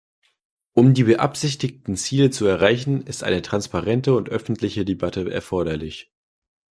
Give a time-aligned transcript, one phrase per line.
[0.73, 6.11] Um die beabsichtigten Ziele zu erreichen, ist eine transparente und öffentliche Debatte erforderlich.